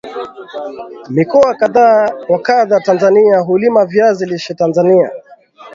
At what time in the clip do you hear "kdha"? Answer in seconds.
2.39-2.79